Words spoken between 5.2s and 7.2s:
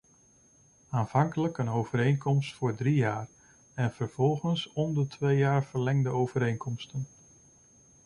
jaar verlengde overeenkomsten.